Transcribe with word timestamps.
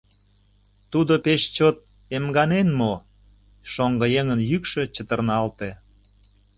—Тудо 0.91 1.13
пеш 1.25 1.41
чот... 1.55 1.77
эмганен 2.15 2.67
мо?— 2.79 2.93
шоҥгыеҥын 3.71 4.39
йӱкшӧ 4.49 4.81
чытырналте. 4.95 5.69